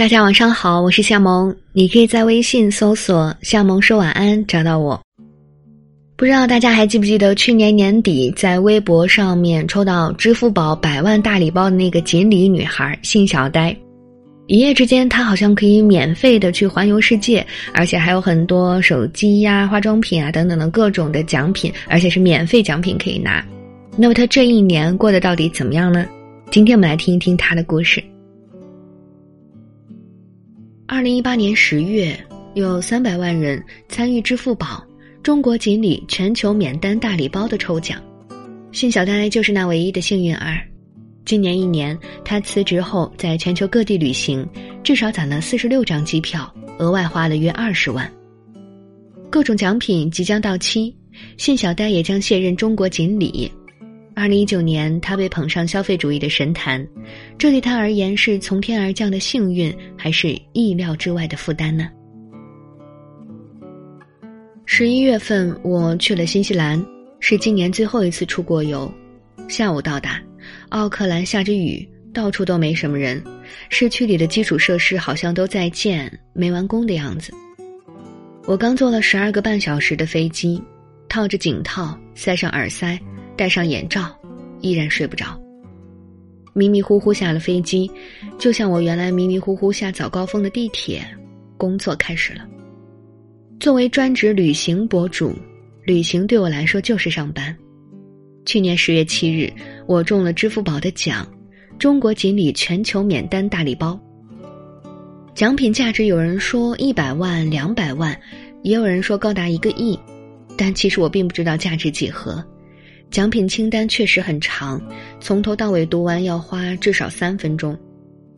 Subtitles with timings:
[0.00, 4.98] 大家晚上好，我是夏萌，你可以在微信搜索“夏萌说晚安”找到我。
[6.16, 13.76] 不知道大家还记不记得去年年底在微博上面抽到支付宝百万大礼包的那个锦鲤女孩信小呆，
[14.46, 23.44] 一夜之间她好像可以免费的去环游世界，而且还有很多手机呀、化妆品啊等等的各种的奖品，而且是免费奖品可以拿。
[23.98, 26.06] 那么她这一年过得到底怎么样呢？
[26.50, 28.02] 今天我们来听一听她的故事。
[30.92, 32.18] 二零一八年十月，
[32.54, 34.84] 有三百万人参与支付宝
[35.22, 38.02] “中国锦鲤全球免单大礼包”的抽奖，
[38.72, 40.60] 信小呆就是那唯一的幸运儿。
[41.24, 44.44] 今年一年，他辞职后在全球各地旅行，
[44.82, 48.12] 至少攒了四十六张机票，额外花了约二十万。
[49.30, 50.92] 各种奖品即将到期，
[51.36, 53.48] 信小呆也将卸任中国锦鲤。
[54.20, 56.86] 二零一九年，他被捧上消费主义的神坛，
[57.38, 61.88] 这对他而言是从天而降的幸运，还是意料之外的负担呢？
[64.66, 66.84] 十一月份，我去了新西兰，
[67.18, 68.92] 是今年最后一次出国游。
[69.48, 70.20] 下午到达，
[70.68, 73.24] 奥克兰下着雨，到处都没什么人，
[73.70, 77.32] 市区里的基础设施好像都在建，没完工的样子。
[78.44, 80.62] 我刚坐了十二个半小时的飞机，
[81.08, 83.00] 套着颈套，塞上耳塞。
[83.40, 84.14] 戴上眼罩，
[84.60, 85.40] 依然睡不着。
[86.52, 87.90] 迷迷糊糊下了飞机，
[88.38, 91.02] 就像我原来迷迷糊糊下早高峰的地铁。
[91.56, 92.46] 工作开始了。
[93.58, 95.34] 作为专职旅行博主，
[95.84, 97.56] 旅行对我来说就是上班。
[98.44, 99.50] 去年十月七日，
[99.86, 101.26] 我中了支付宝的奖——
[101.80, 103.98] 中国锦鲤全球免单大礼包。
[105.34, 108.14] 奖品价值有人说一百万、两百万，
[108.62, 109.98] 也有人说高达一个亿，
[110.58, 112.44] 但其实我并不知道价值几何。
[113.10, 114.80] 奖品清单确实很长，
[115.20, 117.76] 从头到尾读完要花至少三分钟，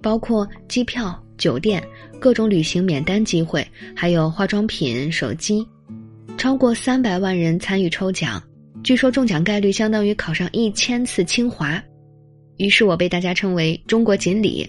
[0.01, 1.83] 包括机票、酒店、
[2.19, 5.67] 各种旅行免单机会，还有化妆品、手机。
[6.39, 8.43] 超过三百万人参与抽奖，
[8.83, 11.81] 据说中奖概率相当于考上一千次清华。
[12.56, 14.66] 于是我被大家称为“中国锦鲤”。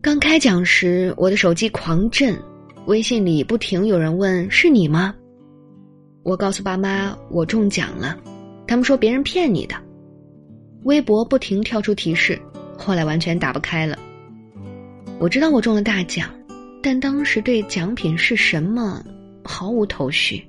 [0.00, 2.38] 刚开奖时，我的手机狂震，
[2.86, 5.12] 微信里不停有人问：“是你吗？”
[6.22, 8.16] 我告诉爸妈我中奖了。
[8.66, 9.74] 他们说别人骗你的，
[10.84, 12.40] 微博不停跳出提示，
[12.76, 13.98] 后来完全打不开了。
[15.18, 16.30] 我知道我中了大奖，
[16.82, 19.04] 但当时对奖品是什么
[19.44, 20.44] 毫无头绪。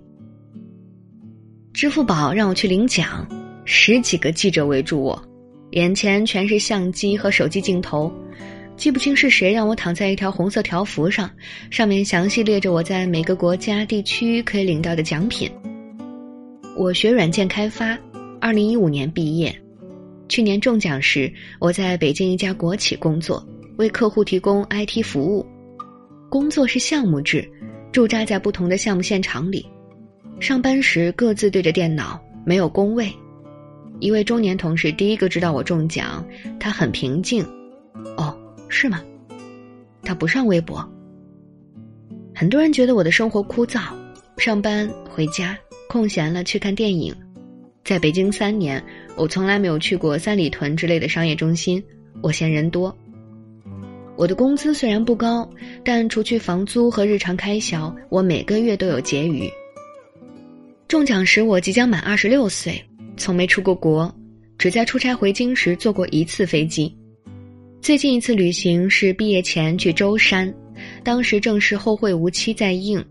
[1.73, 3.27] 支付宝让我去领奖，
[3.65, 5.21] 十几个记者围住我，
[5.71, 8.11] 眼前全是相机和手机镜头，
[8.77, 11.29] 记不清是谁让我躺在一条红色条幅上，
[11.69, 15.51] 上面详细列着我在每个国家地区可以领到的奖品。
[16.77, 17.97] 我学软件开发，
[18.45, 19.59] 二零一五年毕业。
[20.29, 23.43] 去年中奖时，我在北京一家国企工作，
[23.77, 25.43] 为客户提供 IT 服务。
[26.29, 27.43] 工作是项目制，
[27.91, 29.65] 驻扎在不同的项目现场里。
[30.39, 33.11] 上班时各自对着电脑，没有工位。
[33.99, 36.23] 一位中年同事第一个知道我中奖，
[36.59, 37.43] 他很平静
[38.15, 38.37] ：“哦，
[38.69, 39.01] 是吗？”
[40.05, 40.87] 他不上微博。
[42.35, 43.91] 很多人觉得我的生活枯燥，
[44.37, 45.57] 上班回家。
[45.87, 47.15] 空闲了去看电影，
[47.85, 48.83] 在北京三年，
[49.15, 51.81] 我从来没有去过三里屯之类的商业中心。
[52.19, 52.93] 我嫌人多。
[54.15, 55.47] 我的工资虽然不高，
[55.83, 59.47] 但除去房租和日常开销，我每个月都有结余。
[60.87, 62.83] 中奖时我即将满二十六岁，
[63.17, 64.11] 从没出过国，
[64.57, 66.91] 只在出差回京时坐过一次飞机。
[67.81, 70.51] 最近一次旅行是毕业前去舟山，
[71.03, 73.03] 当时正是后会无期在应，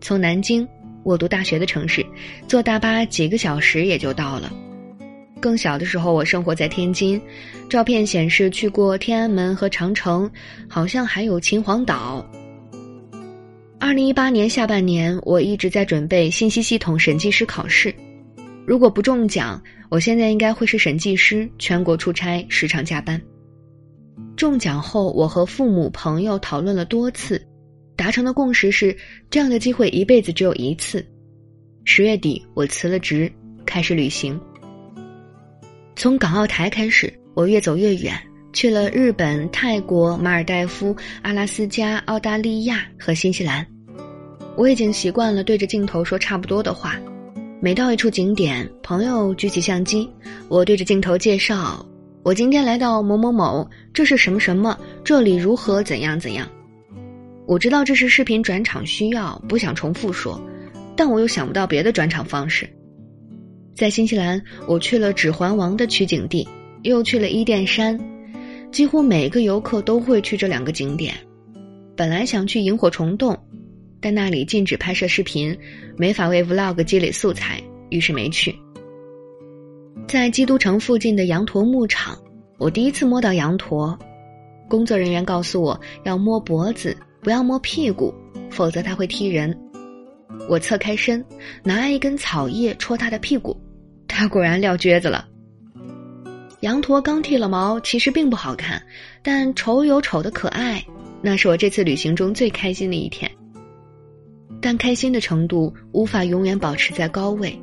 [0.00, 0.66] 从南京。
[1.04, 2.04] 我读大学的城市，
[2.48, 4.50] 坐大巴几个小时也就到了。
[5.40, 7.20] 更小的时候，我生活在天津，
[7.68, 10.30] 照片显示去过天安门和长城，
[10.66, 12.24] 好像还有秦皇岛。
[13.78, 17.94] 二零一八年下半年，我一直在准备信息系统审计师考试。
[18.66, 23.20] 如果不中奖，我现在应该会是审计师，全国出差，时常加班。
[24.34, 27.46] 中奖后，我和父母、朋友讨论了多次。
[27.96, 28.96] 达成的共识是，
[29.30, 31.04] 这样的机会一辈子只有一次。
[31.84, 33.30] 十月底，我辞了职，
[33.64, 34.40] 开始旅行。
[35.94, 38.14] 从港澳台开始，我越走越远，
[38.52, 43.64] 去了日本、泰国、马尔代夫、阿拉斯加、澳大利亚和新西兰。
[44.56, 46.98] 我已经习惯了对着镜头说差不多的话。
[47.60, 50.08] 每到一处景点，朋友举起相机，
[50.48, 51.84] 我对着镜头介绍：
[52.22, 56.46] 我今天来到某某某，这是什么什么，这里如何怎样怎样。
[57.46, 60.40] 我知道这是视频转场需要，不想重复说，
[60.96, 62.68] 但我又想不到别的转场方式。
[63.74, 66.48] 在新西兰，我去了《指环王》的取景地，
[66.82, 67.98] 又去了伊甸山。
[68.72, 71.14] 几乎每个游客都会去这两个景点。
[71.96, 73.38] 本来想去萤火虫洞，
[74.00, 75.56] 但那里禁止拍摄视频，
[75.96, 78.54] 没法为 vlog 积累素材，于是没去。
[80.08, 82.18] 在基督城附近的羊驼牧场，
[82.58, 83.96] 我第一次摸到羊驼，
[84.68, 88.14] 工作人员告诉我要摸脖子，不要摸屁股，
[88.50, 89.58] 否则它会踢人。
[90.46, 91.24] 我侧开身，
[91.62, 93.58] 拿一根草叶戳它的屁股，
[94.06, 95.26] 它果然撂蹶子了。
[96.60, 98.82] 羊驼刚剃了毛，其实并不好看，
[99.22, 100.84] 但丑有丑的可爱。
[101.22, 103.30] 那是我这次旅行中最开心的一天，
[104.60, 107.58] 但开心的程度无法永远保持在高位。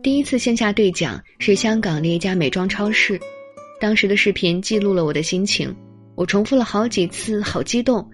[0.00, 3.18] 第一次线下兑奖是香港的一家美妆超市，
[3.80, 5.74] 当时的视频记录了我的心情，
[6.14, 8.08] 我重复了好几次，好激动，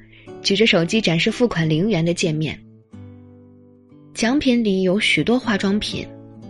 [0.46, 2.56] 举着手机展示付款零元的界面。
[4.14, 6.06] 奖品里有许多化妆品，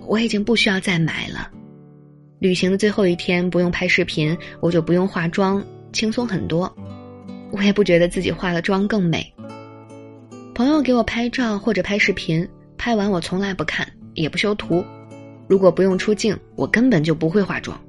[0.06, 1.50] 我已经不需要再买了。
[2.38, 5.64] 旅行的最后一天不用拍视频，我就不用化妆，
[5.94, 6.70] 轻松很多。
[7.50, 9.32] 我也不觉得自己化了妆更美。
[10.54, 12.46] 朋友给我拍照或者拍视频，
[12.76, 14.84] 拍完我从来不看，也不修图。
[15.48, 17.80] 如果不用出镜，我根本就不会化妆。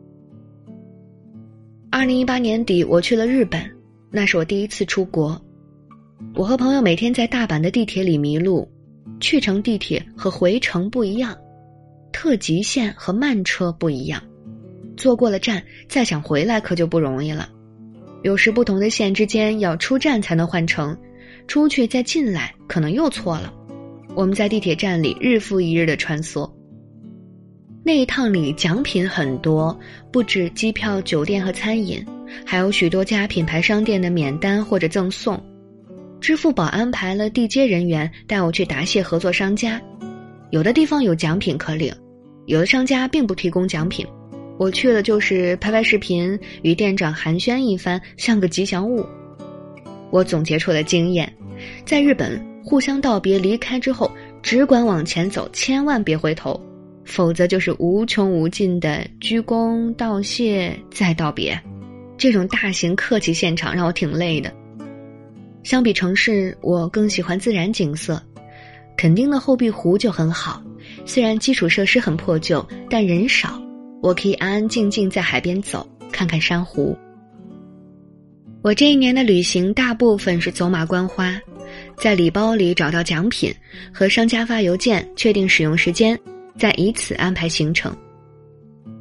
[1.92, 3.70] 二零一八年底，我去了日本，
[4.10, 5.42] 那是我第一次出国。
[6.38, 8.70] 我和朋友每天在大阪的地铁里迷路，
[9.20, 11.36] 去程地铁和回程不一样，
[12.12, 14.22] 特急线和慢车不一样，
[14.96, 17.50] 坐过了站再想回来可就不容易了。
[18.22, 20.96] 有时不同的线之间要出站才能换乘，
[21.48, 23.52] 出去再进来可能又错了。
[24.14, 26.48] 我们在地铁站里日复一日的穿梭。
[27.84, 29.76] 那一趟里奖品很多，
[30.12, 32.06] 不止机票、酒店和餐饮，
[32.46, 35.44] 还有许多家品牌商店的免单或者赠送。
[36.20, 39.82] 支付宝安排了地接人员带我去答谢合作商家，
[40.50, 41.94] 有的地方有奖品可领，
[42.46, 44.06] 有的商家并不提供奖品。
[44.58, 49.06] 我去了，就是拍拍视频，与店长寒暄一番，像个吉祥物。
[50.10, 51.32] 我总结出了经验：
[51.86, 54.12] 在日本，互相道别离开之后，
[54.42, 56.60] 只管往前走，千万别回头，
[57.06, 61.56] 否则就是无穷无尽的鞠躬道谢再道别。
[62.18, 64.52] 这种大型客气现场让我挺累的。
[65.64, 68.22] 相比城市，我更喜欢自然景色。
[68.96, 70.64] 垦丁的后壁湖就很好，
[71.06, 73.62] 虽然基础设施很破旧，但人少。
[74.02, 76.98] 我可以安安静静在海边走，看看珊瑚。
[78.62, 81.40] 我这一年的旅行大部分是走马观花，
[81.98, 83.54] 在礼包里找到奖品，
[83.94, 86.18] 和商家发邮件确定使用时间，
[86.58, 87.96] 再以此安排行程。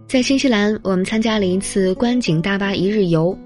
[0.08, 3.36] 在新西兰，我们参加了一次观景大巴一日游，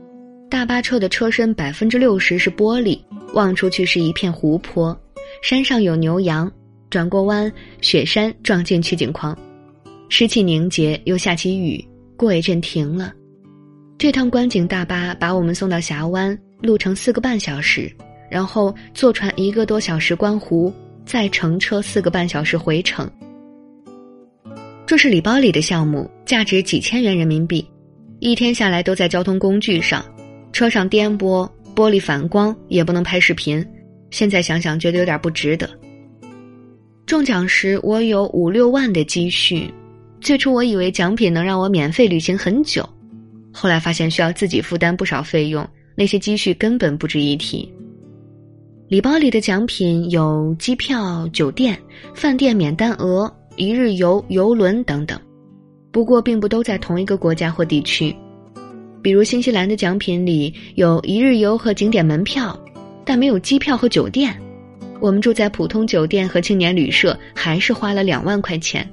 [0.51, 2.99] 大巴车的车身百分之六十是玻璃，
[3.35, 4.99] 望出去是一片湖泊，
[5.43, 6.51] 山上有牛羊，
[6.91, 7.51] 转过弯，
[7.81, 9.37] 雪山撞进取景框。
[10.09, 11.83] 湿气凝结，又下起雨，
[12.17, 13.13] 过一阵停了。
[13.97, 17.89] 这趟观景大巴把我们送到峡湾，路程四个半小时，
[18.29, 20.75] 然后坐船一个多小时观湖，
[21.07, 23.09] 再乘车四个半小时回程。
[24.85, 27.65] 这是礼包里的项目，价值几千元人民币，
[28.19, 30.05] 一天下来都在交通工具上，
[30.53, 33.65] 车上颠簸，玻璃反光，也不能拍视频。
[34.11, 35.69] 现在想想，觉得有点不值得。
[37.07, 39.73] 中奖时，我有五六万的积蓄。
[40.21, 42.89] 最初我以为奖品能让我免费旅行很久，
[43.53, 47.73] 后来发现需要自己负担不少费用，那些积蓄根本不值一提。
[48.89, 51.79] 礼包里的奖品有机票、酒店、
[52.15, 55.19] 饭店免单额、一日游、游轮等等，
[55.91, 58.15] 不过并不都在同一个国家或地区。
[59.03, 62.59] 比如新西兰的奖品里有一日游和景点门票，
[63.05, 64.35] 但没有机票和酒店。
[65.01, 68.87] 我们住在普通酒店和青年旅社，还是花了两万块钱。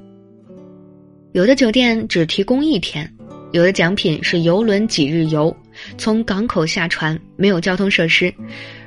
[1.33, 3.13] 有的酒店只提供一天，
[3.51, 5.55] 有的奖品是游轮几日游，
[5.97, 8.33] 从港口下船，没有交通设施，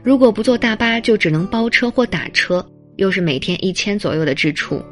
[0.02, 4.82] 如果不坐大巴，就只能包车或打车，又是每天一千左右的支出。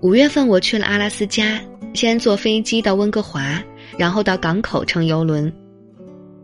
[0.00, 1.60] 五月份我去了阿拉斯加，
[1.92, 3.60] 先坐飞机到温哥华，
[3.98, 5.52] 然后到港口乘游轮。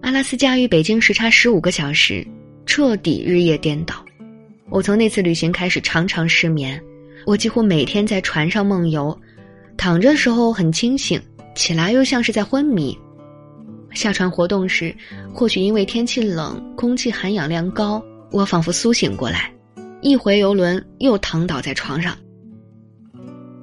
[0.00, 2.26] 阿拉斯加与北京时差十五个小时，
[2.64, 4.04] 彻底日夜颠倒。
[4.68, 6.80] 我从那次旅行开始常常失眠，
[7.26, 9.18] 我几乎每天在船上梦游。
[9.76, 11.20] 躺着时候很清醒，
[11.54, 12.96] 起来又像是在昏迷。
[13.92, 14.94] 下船活动时，
[15.34, 19.52] 或许因为天气冷，空气含氧量高，我仿佛苏醒过来，
[20.00, 22.16] 一回游轮又躺倒在床上。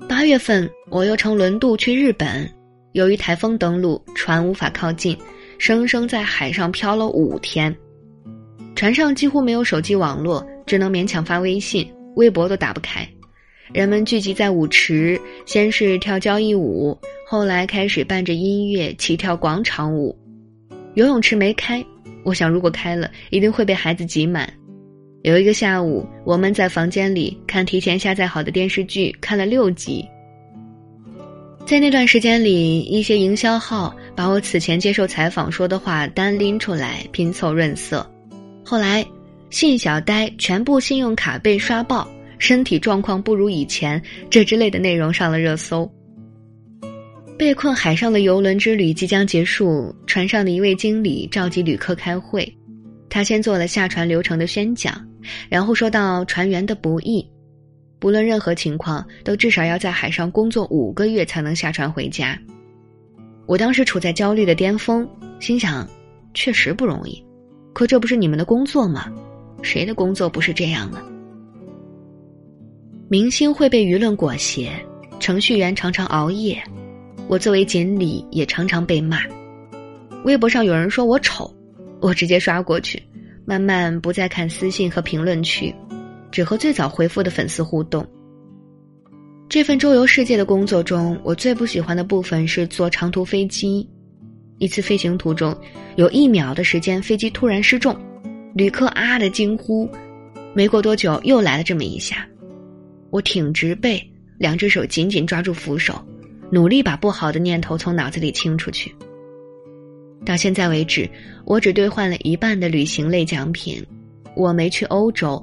[0.10, 2.50] 八月份我又乘轮渡去日本，
[2.98, 5.16] 由于台风登陆，船无法靠近，
[5.60, 7.74] 生生在海上漂了五天。
[8.74, 13.08] 船上几乎没有手机网络，只能勉强发微信，微博都打不开。
[13.72, 20.18] 人们聚集在舞池，先是跳交谊舞，后来开始伴着音乐齐跳广场舞。
[20.96, 21.86] 游泳池没开，
[22.24, 24.52] 我想如果开了，一定会被孩子挤满。
[25.22, 30.04] 有一个下午，我们在房间里看提前下载好的电视剧，看了六集。
[31.68, 38.10] 在那段时间里，一些营销号把我此前接受采访说的话单拎出来拼凑润色。
[38.64, 39.06] 后来，
[39.50, 42.08] 信小呆全部信用卡被刷爆，
[42.40, 45.92] 身体状况不如以前，这之类的内容上了热搜。
[47.38, 52.50] 被困海上的游轮之旅即将结束，船上的一位经理召集旅客开会，
[53.10, 55.06] 他先做了下船流程的宣讲，
[55.50, 57.28] 然后说到船员的不易。
[58.00, 62.38] 不论任何情况，都至少要在海上工作五个月才能下船回家。
[63.46, 65.08] 我当时处在焦虑的巅峰，
[65.40, 65.88] 心想，
[66.34, 67.24] 确实不容易。
[67.74, 69.12] 可这不是你们的工作吗？
[69.62, 71.02] 谁的工作不是这样呢？
[73.10, 74.70] 明星会被舆论裹挟，
[75.20, 76.62] 程序员常常熬夜，
[77.28, 79.22] 我作为锦鲤也常常被骂。
[80.26, 81.52] 微博上有人说我丑，
[82.02, 83.02] 我直接刷过去，
[83.46, 85.74] 慢慢不再看私信和评论区。
[86.32, 88.06] 只和最早回复的粉丝互动。
[89.50, 93.88] 这份周游世界的工作中，我最不喜欢的部分是坐长途飞机。
[94.60, 95.56] 一次飞行途中，
[95.96, 97.96] 有一秒的时间，飞机突然失重，
[98.56, 99.90] 旅客啊的惊呼。
[100.54, 102.28] 没过多久，又来了这么一下，
[103.12, 104.04] 我挺直背，
[104.38, 105.94] 两只手紧紧抓住扶手，
[106.52, 108.94] 努力把不好的念头从脑子里清出去。
[110.26, 111.08] 到现在为止，
[111.46, 113.86] 我只兑换了一半的旅行类奖品，
[114.36, 115.42] 我没去欧洲。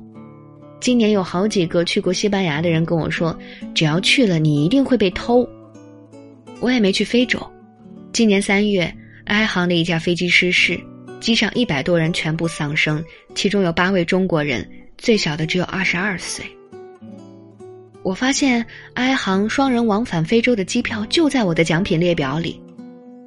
[0.85, 3.35] 今年有好几个去过西班牙的人跟我说，
[3.75, 5.49] 只要去了，你一定会被偷。
[6.61, 7.41] 我也没去非洲。
[8.13, 10.79] 今年三月，埃航的一架飞机失事，
[11.21, 13.03] 机上一百多人全部丧生，
[13.35, 16.45] 其中有八位中国人，最小的只有二十二岁。
[18.03, 18.63] 我发现
[18.93, 22.61] 埃航双人往返非洲的机票就在我的奖品列表里。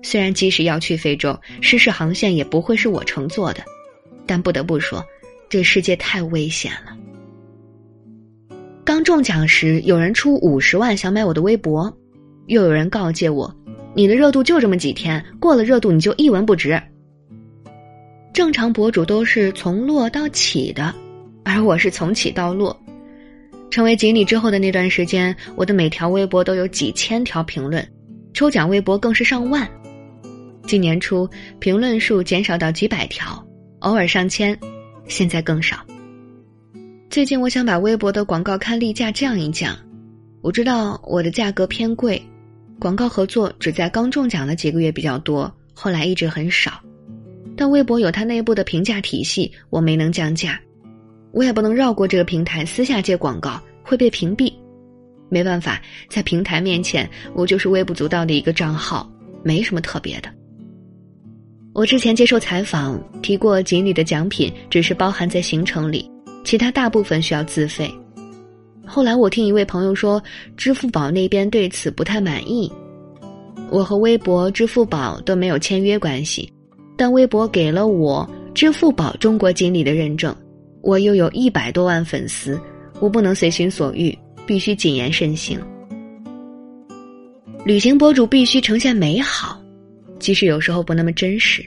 [0.03, 3.63] 虽然即使要去非洲，失事航线也不会是我乘坐的，
[4.27, 5.03] 但不得不说，
[5.49, 6.95] 这世界太危险了。
[8.88, 11.94] 刚中奖时，有人出五十万想买我的微博，
[12.46, 13.53] 又有人告诫我
[13.94, 16.82] ：“你的热度就这么几天，过了热度你就一文不值。”
[18.32, 20.96] 正常博主都是从落到起的，
[21.44, 22.79] 而我是从起到落。
[23.70, 27.86] 成为锦鲤之后的那段时间，我的每条微博都有几千条评论，
[28.34, 29.70] 抽奖微博更是上万。
[30.65, 31.29] 今年初，
[31.60, 33.46] 评论数减少到几百条，
[33.79, 34.58] 偶尔上千，
[35.10, 35.75] 现在更少。
[37.17, 39.75] 最近我想把微博的广告刊例价降一降，
[40.41, 42.21] 我知道我的价格偏贵，
[42.79, 46.79] 广告合作只在刚中奖的几个月比较多，后来一直很少。
[47.55, 50.62] 但微博有它内部的评价体系，我没能降价，
[51.31, 54.53] 我也不能绕过这个平台私下接广告，会被屏蔽。
[55.27, 55.81] 没办法，
[56.12, 60.29] 在平台面前，我就是微不足道的一个账号，没什么特别的。
[61.74, 66.07] 我之前接受采访提过，锦鲤的奖品只是包含在行程里。
[66.47, 67.93] 其他大部分需要自费。
[68.85, 70.23] 后来我听一位朋友说，
[70.55, 72.71] 支付宝那边对此不太满意。
[73.69, 76.49] 我和微博、支付宝都没有签约关系，
[76.95, 80.33] 但微博给了我支付宝中国经理的认证，
[80.81, 82.57] 我又有一百多万粉丝，
[83.01, 85.59] 我不能随心所欲，必须谨言慎行。
[87.65, 89.61] 旅行博主必须呈现美好，
[90.17, 91.61] 即使有时候不那么真实。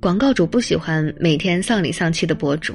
[0.00, 2.72] 广告主不喜欢每天丧里丧气的博主。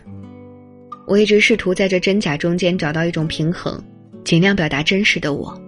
[1.05, 3.81] 我一直试图在这真假中间找到一种平衡，
[4.24, 5.62] 尽量表达真实的我。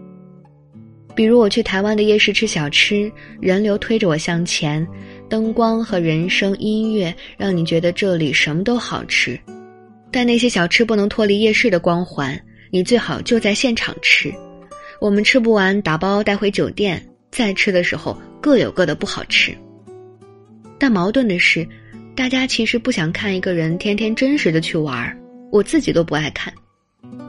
[1.14, 4.86] 比如我去台湾的夜市吃小吃，人流推着我向前，
[5.30, 9.40] 灯光和人声音乐让你觉得这里什么都好吃，
[10.12, 12.38] 但那些小吃不能脱离夜市的光环，
[12.70, 14.34] 你最好就在现场吃。
[15.00, 17.02] 我们吃不完打包带回酒店，
[17.32, 19.56] 再吃的时候各有各的不好吃。
[20.78, 21.66] 但矛盾的是，
[22.14, 25.18] 大家其实不想看一个人天天真实的去玩儿。
[25.56, 26.54] 我自己都不爱看，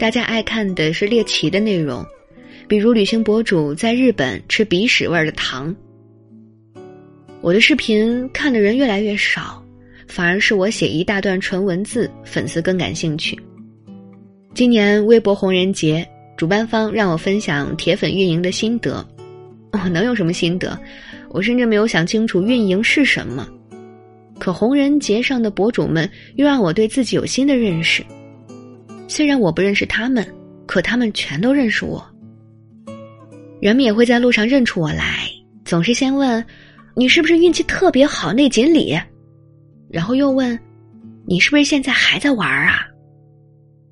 [0.00, 2.04] 大家爱看的是猎奇的内容，
[2.66, 5.72] 比如旅行博主在日本吃鼻屎味儿的糖。
[7.40, 9.64] 我的视频看的人越来越少，
[10.08, 13.38] 反而是我写一大段纯文字，粉丝更感兴趣。
[14.54, 16.04] 今年微博红人节，
[16.36, 19.06] 主办方让我分享铁粉运营的心得，
[19.70, 20.76] 我能有什么心得？
[21.28, 23.48] 我甚至没有想清楚运营是什么。
[24.36, 28.04] 可红人节上的博主们又让我对自己有新的认识。
[29.08, 30.26] 虽然我不认识他们，
[30.66, 32.04] 可他们全都认识我。
[33.60, 35.28] 人们也会在路上认出我来，
[35.64, 36.44] 总是先问
[36.94, 38.98] ：“你是不是运气特别好那锦鲤？”
[39.88, 40.58] 然后又问
[41.26, 42.80] ：“你是不是现在还在玩啊？”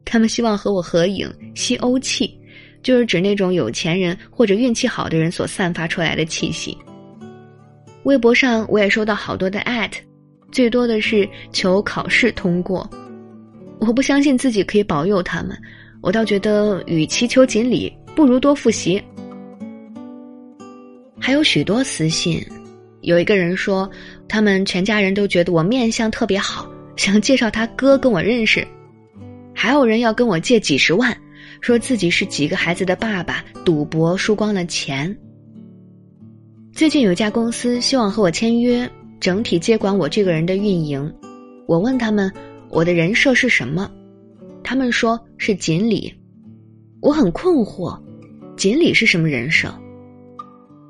[0.04, 2.38] 他们希望和我合影，吸欧气，
[2.82, 6.76] 就是指那种有钱人或者运气好的人所散发出来的气息。
[8.02, 9.98] 微博上我也收到好多的艾特，
[10.52, 12.88] 最多的是求考试通过。
[13.86, 15.54] 我不相信自己可以保佑他们，
[16.00, 19.02] 我倒觉得与其求锦鲤，不如多复习。
[21.20, 22.42] 还有许多私信，
[23.02, 23.90] 有一个人说，
[24.26, 28.66] 他们全家人都觉得我面相特别好，想介绍他哥跟我认识。
[29.54, 31.14] 还有人要跟我借几十万，
[31.60, 35.14] 说自己是几个孩子的爸爸，赌博输光了钱。
[36.72, 41.12] 最近有家公司希望和我签约，整体接管我这个人的运营。
[41.66, 42.30] 我问他们
[42.74, 43.88] 我的人设是什么，
[44.64, 46.12] 他们说是锦鲤。
[47.00, 47.96] 我很困惑，
[48.56, 49.72] 锦鲤是什么人设？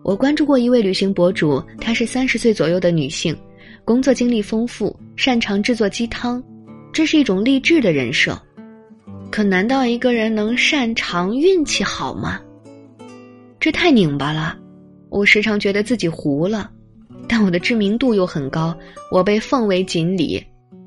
[0.02, 3.36] 我关注过一位旅行博主，她是三十岁左右的女性，
[3.84, 6.42] 工作经历丰富，擅长制作鸡汤，
[6.90, 8.40] 这是一种励志的人设。
[9.30, 12.40] 可难道一个人能擅长运气好吗？
[13.60, 14.58] 这太拧巴了。
[15.10, 16.70] 我时常觉得自己糊了，
[17.28, 18.74] 但我的知名度又很高，
[19.10, 20.42] 我被奉为锦鲤，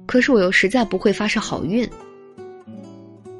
[0.07, 1.87] 可是我又实在不会发射好运。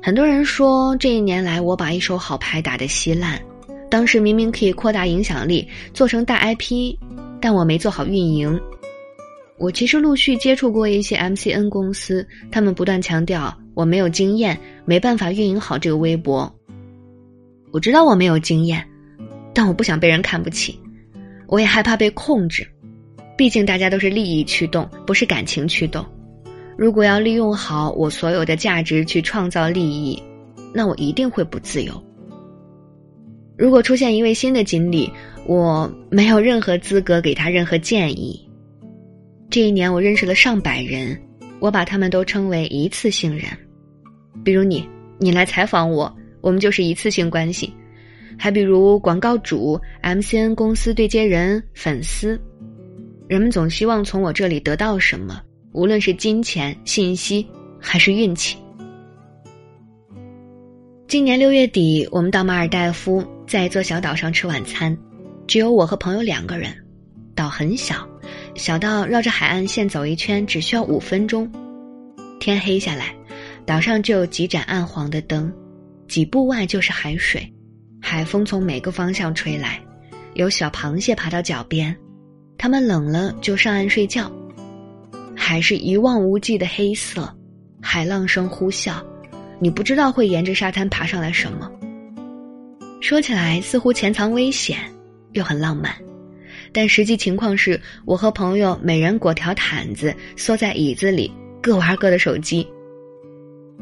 [0.03, 3.41] 很多人说这一年来我把一手好牌打得稀烂，
[3.89, 6.95] 当时明明可以扩大影响力，做成大 IP，
[7.41, 8.59] 但我没做好运营。
[9.57, 13.57] 我其实陆续接触过一些 MCN 公司，他们不断强调。
[13.73, 16.51] 我没有经验，没办法运营好这个微博。
[17.71, 18.87] 我知道我没有经验，
[19.53, 20.79] 但我不想被人看不起，
[21.47, 22.67] 我也害怕被控制。
[23.35, 26.03] 毕竟大家都是利益驱动，不是感情驱动。
[26.77, 30.21] 如果要利用好我所有的价值去创造利益，
[30.73, 31.91] 那我一定会不自由。
[33.57, 35.11] 如果出现一位新的经理，
[35.47, 38.47] 我没有任何资格给他任何建议。
[39.49, 41.19] 这一年，我认识了上百人，
[41.59, 43.45] 我把他们都称为一次性人。
[44.43, 47.67] 比如你，你来采访我，我们就是一次性关系；
[48.37, 52.39] 还比如广告主、MCN 公司对接人、粉丝，
[53.27, 55.41] 人们总希望从我这里得到什么，
[55.77, 57.47] 无论是金钱、信息
[57.79, 58.57] 还是运气。
[61.07, 64.97] 今年六月底，我们到马尔代夫，在一座小岛上吃晚餐，
[65.45, 66.73] 只有我和朋友两个人，
[67.35, 68.09] 岛很小，
[68.55, 71.47] 小到绕着海岸线走一圈只需要五分钟，
[72.39, 73.13] 天黑下来。
[73.63, 75.53] 岛上只有几盏暗黄的灯，
[76.07, 77.47] 几步外就是海水，
[78.01, 79.79] 海风从每个方向吹来，
[80.33, 81.95] 有小螃蟹爬到脚边，
[82.57, 84.31] 它们冷了就上岸睡觉。
[85.49, 87.33] 海是一望无际的黑色，
[87.81, 89.01] 海浪声呼啸，
[89.59, 91.71] 你不知道会沿着沙滩爬上来什么。
[92.99, 94.77] 说起来似乎潜藏危险，
[95.31, 95.95] 又很浪漫，
[96.73, 101.31] 但实际情况是我和朋友每人裹条毯子，缩在椅子里，
[101.61, 102.67] 各玩各的手机。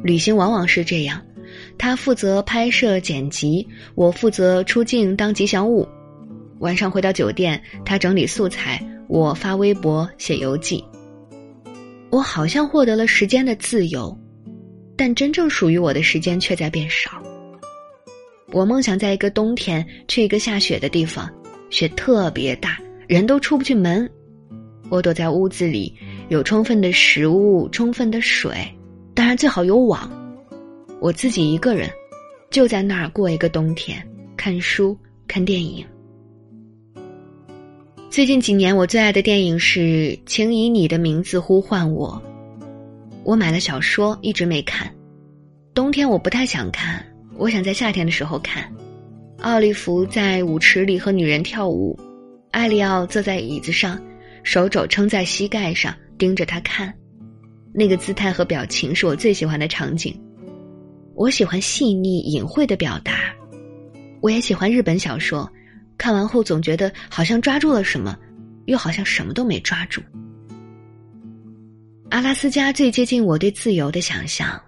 [0.03, 1.19] 旅行往往是这样，
[1.79, 5.89] 他负责拍摄剪辑，我负责出镜当吉祥物。
[6.59, 10.85] 晚上回到酒店，他整理素材，我发微博写游记。
[12.15, 14.17] 我好像获得了时间的自由，
[14.95, 17.21] 但真正属于我的时间却在变少。
[18.53, 21.29] 我梦想在一个冬天去一个下雪的地方，
[21.69, 24.09] 雪特别大，人都出不去门。
[24.87, 25.93] 我躲在屋子里，
[26.29, 28.55] 有充分的食物，充分的水。
[29.13, 30.09] 当然最好有网，
[31.01, 31.89] 我自己一个人，
[32.49, 34.01] 就在那儿过一个冬天，
[34.37, 34.97] 看书
[35.27, 35.85] 看电影。
[38.15, 39.81] 最近几年我最爱的电影是
[40.25, 42.09] 《请以你的名字呼唤我》，
[43.25, 44.89] 我买了小说一直没看，
[45.73, 48.73] 冬天我不太想看，我想在夏天的时候看。
[49.39, 51.99] 奥利弗在舞池里和女人跳舞，
[52.51, 54.01] 艾利奥坐在椅子上，
[54.43, 56.93] 手肘撑在膝盖上，盯着他看。
[57.73, 60.17] 那个姿态和表情是我最喜欢的场景。
[61.15, 63.35] 我喜欢细腻隐晦的表达，
[64.21, 65.51] 我也喜欢日本小说。
[65.97, 68.17] 看完后总觉得好像抓住了什么，
[68.65, 70.01] 又好像什么都没抓住。
[72.09, 74.61] 阿拉斯加最接近我对自由的想象，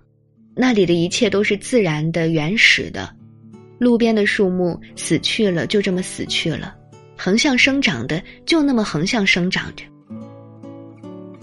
[0.56, 3.16] 那里的一切都是自然的、原始的。
[3.80, 6.74] 路边的树木死去了，就这么死去了；
[7.16, 9.86] 横向生长的，就那么横向生长着。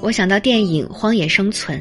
[0.01, 1.81] 我想到电影《荒野生存》，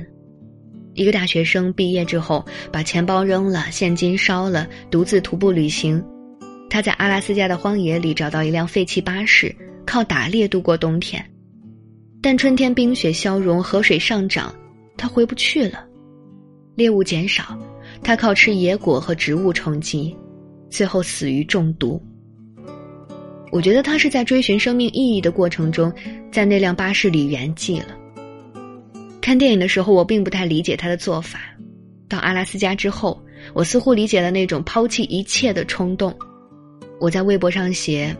[0.93, 6.01] 一个大学生毕业之后把钱包扔了，现金烧了，独自徒步旅行。
[6.73, 9.55] 他在阿拉斯加的荒野里找到一辆废弃巴士，
[9.86, 11.23] 靠打猎度过冬天。
[12.19, 14.51] 但春天冰雪消融，河水上涨，
[14.97, 15.86] 他回不去了。
[16.73, 17.55] 猎物减少，
[18.01, 20.17] 他靠吃野果和植物充饥，
[20.67, 22.01] 最后死于中毒。
[23.51, 25.93] 我觉得他是在追寻生命意义的过程中，
[26.31, 27.95] 在那辆巴士里圆寂了。
[29.21, 31.39] 看电影的时候，我并不太理解他的做法。
[32.09, 36.12] 到阿拉斯加之后，我似乎理解了那种抛弃一切的冲动。
[37.03, 38.15] 我在微博上写：“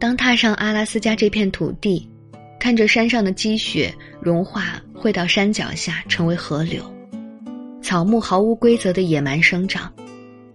[0.00, 2.10] 当踏上阿拉斯加这片土地，
[2.58, 6.82] 看着山上的积雪融化汇到山脚下，成为河流，
[7.80, 9.92] 草木毫无规则的野蛮生长，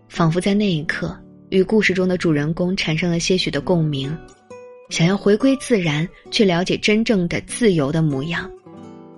[0.09, 4.13] 仿佛在那一刻与故事中的主人公产生了些许的共鸣，
[4.89, 8.51] 想要回归自然，去了解真正的自由的模样，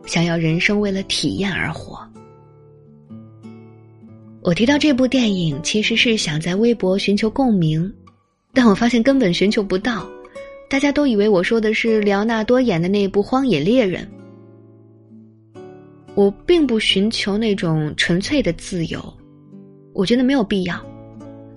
[0.05, 2.06] 想要人生为了体验而活。
[4.47, 7.93] 我提到这部电影，其实是想在微博寻求共鸣，
[8.53, 10.09] 但我发现根本寻求不到。
[10.69, 14.07] 大家都以为我说的是莱昂纳多演的那部《荒野猎人》。
[16.15, 19.13] 我并不寻求那种纯粹的自由，
[19.91, 20.81] 我觉得没有必要。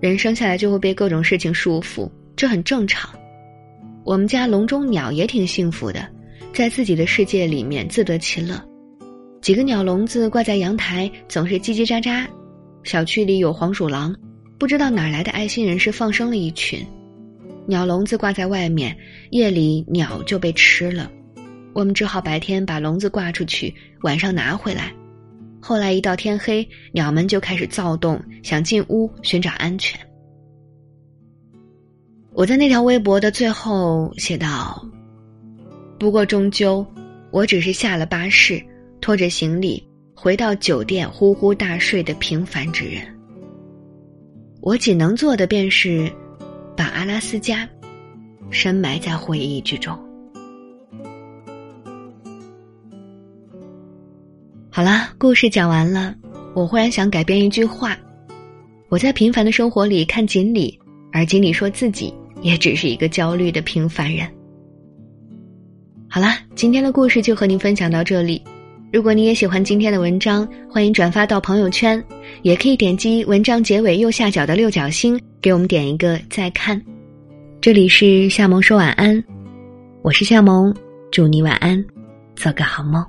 [0.01, 3.09] 人生下来就会被各种事情束缚，这很正常。
[4.03, 6.09] 我们家笼中鸟也挺幸福的，
[6.53, 8.61] 在自己的世界里面自得其乐。
[9.41, 12.27] 几个鸟笼子挂在阳台，总是叽叽喳喳。
[12.83, 14.15] 小区里有黄鼠狼，
[14.59, 16.85] 不知道哪来的爱心人士放生了一群。
[17.67, 18.97] 鸟笼子挂在外面，
[19.31, 21.11] 夜里鸟就被吃了。
[21.73, 24.93] 我们只好白天把笼子挂出去，晚上拿回来。
[25.61, 30.01] 后来一到天黑，鸟们就开始躁动，想进屋寻找安全。
[32.33, 34.85] 我在那条微博的最后写道
[35.99, 36.85] ：“不过终究，
[37.31, 38.61] 我只是下了巴士，
[39.01, 39.87] 拖着行李
[40.21, 43.03] 回到酒店，呼呼大睡的平凡之人。
[44.61, 46.11] 我仅能做的便是。”
[46.77, 47.69] 把阿拉斯加
[48.51, 49.95] 深埋在回忆之中。
[54.71, 56.15] 好了，故事讲完了。
[56.55, 57.99] 我忽然想改编一句话：
[58.89, 60.81] 我在平凡的生活里看锦鲤，
[61.13, 64.27] 而锦鲤说自己也只是一个焦虑的平凡人。
[66.09, 68.43] 好了，今天的故事就和您分享到这里。
[68.93, 72.03] 如果你也喜欢今天的文章，欢迎转发到朋友圈，
[72.43, 75.21] 也可以点击文章结尾右下角的六角星。
[75.41, 76.81] 给我们点一个再看，
[77.61, 79.23] 这里是夏萌说晚安，
[80.03, 80.75] 我是夏萌，
[81.13, 81.83] 祝你晚安，
[82.35, 83.03] 做个好梦。